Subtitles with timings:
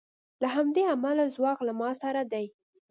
[0.41, 2.45] له همدې امله ځواک له ما سره دی